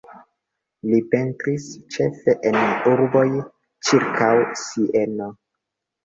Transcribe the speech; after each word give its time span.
Li 0.91 0.99
pentris 1.09 1.65
ĉefe 1.95 2.33
en 2.51 2.57
urboj 2.91 3.25
ĉirkaŭ 3.89 4.31
Sieno. 4.63 5.29